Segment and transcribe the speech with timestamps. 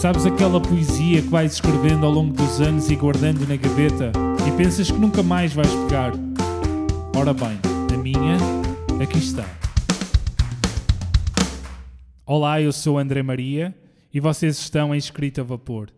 [0.00, 4.10] Sabes aquela poesia que vais escrevendo ao longo dos anos e guardando na gaveta
[4.48, 6.14] e pensas que nunca mais vais pegar?
[7.14, 7.58] Ora bem,
[7.92, 8.38] a minha,
[8.98, 9.44] aqui está.
[12.24, 13.76] Olá, eu sou André Maria
[14.10, 15.90] e vocês estão em Escrita a Vapor,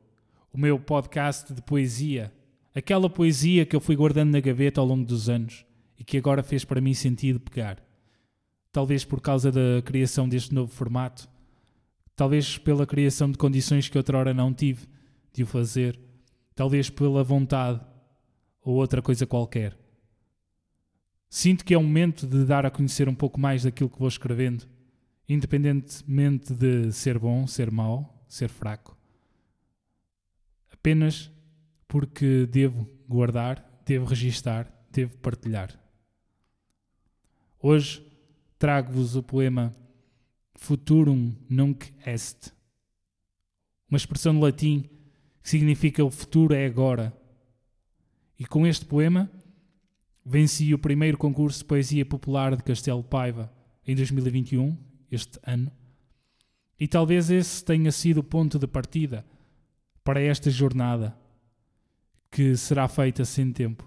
[0.53, 2.33] o meu podcast de poesia.
[2.75, 5.65] Aquela poesia que eu fui guardando na gaveta ao longo dos anos
[5.97, 7.77] e que agora fez para mim sentido pegar.
[8.73, 11.29] Talvez por causa da criação deste novo formato,
[12.15, 14.87] talvez pela criação de condições que outrora não tive
[15.33, 15.99] de o fazer,
[16.55, 17.81] talvez pela vontade
[18.63, 19.77] ou outra coisa qualquer.
[21.29, 24.09] Sinto que é o momento de dar a conhecer um pouco mais daquilo que vou
[24.09, 24.69] escrevendo,
[25.29, 28.97] independentemente de ser bom, ser mau, ser fraco.
[30.71, 31.31] Apenas
[31.89, 35.79] porque devo guardar, devo registar, devo partilhar.
[37.59, 38.05] Hoje
[38.59, 39.73] trago-vos o poema
[40.63, 42.55] Futurum Nunc Est,
[43.91, 44.89] uma expressão no latim
[45.43, 47.13] que significa o futuro é agora.
[48.39, 49.29] E com este poema
[50.25, 53.53] venci o primeiro concurso de poesia popular de Castelo Paiva
[53.85, 54.79] em 2021,
[55.11, 55.69] este ano,
[56.79, 59.27] e talvez esse tenha sido o ponto de partida
[60.05, 61.19] para esta jornada
[62.31, 63.85] que será feita sem tempo,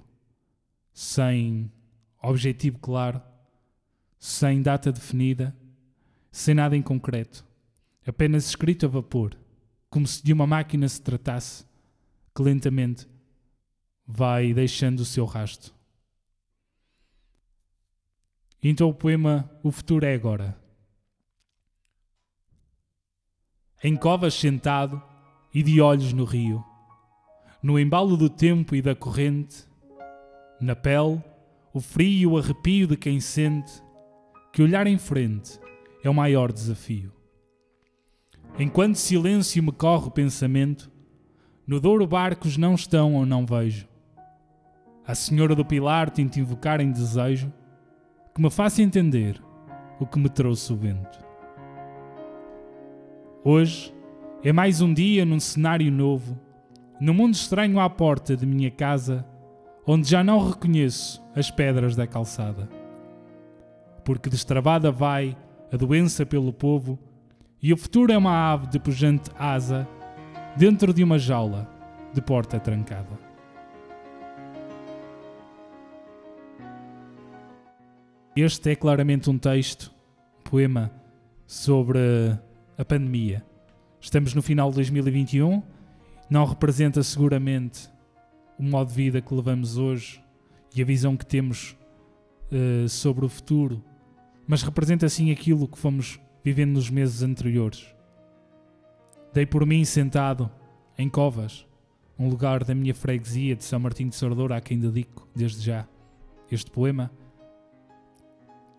[0.91, 1.71] sem
[2.21, 3.21] objetivo claro
[4.19, 5.55] sem data definida,
[6.35, 7.45] sem nada em concreto,
[8.05, 9.37] apenas escrito a vapor,
[9.89, 11.65] como se de uma máquina se tratasse,
[12.35, 13.07] que lentamente
[14.05, 15.73] vai deixando o seu rasto.
[18.61, 20.59] Então o poema O Futuro é Agora.
[23.81, 25.01] Em covas sentado
[25.53, 26.61] e de olhos no rio,
[27.63, 29.65] no embalo do tempo e da corrente,
[30.59, 31.23] na pele,
[31.73, 33.81] o frio e o arrepio de quem sente
[34.51, 35.63] que olhar em frente
[36.07, 37.11] é o maior desafio.
[38.59, 40.91] Enquanto silêncio me corre o pensamento,
[41.67, 43.87] no Douro barcos não estão ou não vejo.
[45.05, 47.51] A Senhora do Pilar tenta invocar em desejo
[48.33, 49.41] que me faça entender
[49.99, 51.19] o que me trouxe o vento.
[53.43, 53.93] Hoje
[54.43, 56.39] é mais um dia num cenário novo,
[56.99, 59.25] no mundo estranho à porta de minha casa,
[59.85, 62.69] onde já não reconheço as pedras da calçada
[64.05, 65.35] porque destravada vai
[65.75, 66.97] a doença pelo povo,
[67.61, 69.85] e o futuro é uma ave de pujante asa
[70.55, 71.69] dentro de uma jaula
[72.13, 73.19] de porta trancada.
[78.37, 79.93] Este é claramente um texto,
[80.39, 80.89] um poema
[81.45, 81.99] sobre
[82.77, 83.45] a pandemia.
[83.99, 85.61] Estamos no final de 2021,
[86.29, 87.89] não representa seguramente
[88.57, 90.23] o modo de vida que levamos hoje
[90.73, 91.75] e a visão que temos
[92.49, 93.83] uh, sobre o futuro
[94.47, 97.85] mas representa sim aquilo que fomos vivendo nos meses anteriores.
[99.33, 100.49] Dei por mim sentado
[100.97, 101.65] em Covas,
[102.17, 105.87] um lugar da minha freguesia de São Martinho de Sordoura a quem dedico, desde já,
[106.49, 107.11] este poema.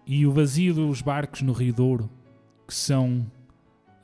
[0.06, 2.10] E o vazio dos barcos no Rio Douro,
[2.66, 3.26] que são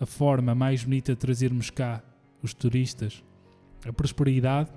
[0.00, 2.02] a forma mais bonita de trazermos cá
[2.42, 3.22] os turistas,
[3.86, 4.70] a prosperidade,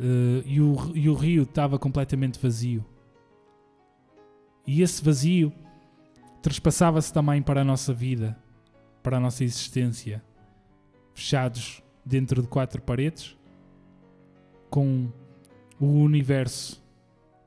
[0.00, 2.84] uh, e, o, e o rio estava completamente vazio
[4.66, 5.52] e esse vazio
[6.42, 8.36] trespassava-se também para a nossa vida,
[9.02, 10.22] para a nossa existência,
[11.14, 13.36] fechados dentro de quatro paredes,
[14.68, 15.10] com
[15.80, 16.82] o universo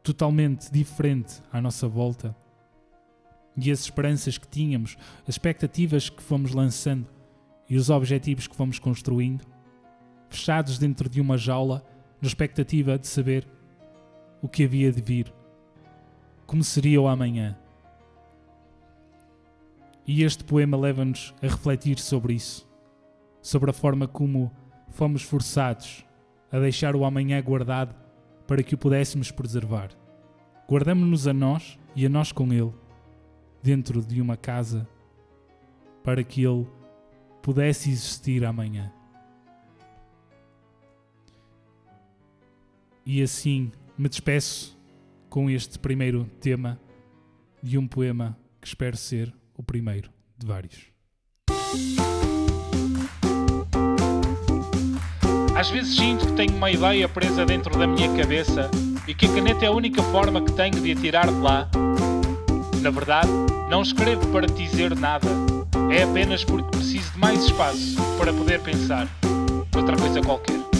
[0.01, 2.35] totalmente diferente à nossa volta.
[3.57, 7.07] E as esperanças que tínhamos, as expectativas que fomos lançando
[7.69, 9.45] e os objetivos que fomos construindo,
[10.29, 11.83] fechados dentro de uma jaula,
[12.21, 13.47] na expectativa de saber
[14.41, 15.33] o que havia de vir
[16.49, 17.55] como seria o amanhã.
[20.07, 22.67] E este poema leva-nos a refletir sobre isso,
[23.39, 24.51] sobre a forma como
[24.89, 26.03] fomos forçados
[26.51, 27.93] a deixar o amanhã guardado
[28.47, 29.91] para que o pudéssemos preservar.
[30.67, 32.73] Guardamos-nos a nós e a nós com ele,
[33.61, 34.89] dentro de uma casa,
[36.03, 36.65] para que ele
[37.43, 38.91] pudesse existir amanhã.
[43.05, 44.78] E assim me despeço
[45.29, 46.79] com este primeiro tema
[47.61, 50.87] de um poema que espero ser o primeiro de vários.
[55.55, 58.71] Às vezes sinto que tenho uma ideia presa dentro da minha cabeça
[59.07, 61.69] e que a caneta é a única forma que tenho de a tirar de lá.
[62.81, 63.29] Na verdade,
[63.69, 65.27] não escrevo para dizer nada.
[65.91, 69.07] É apenas porque preciso de mais espaço para poder pensar
[69.75, 70.78] outra coisa qualquer.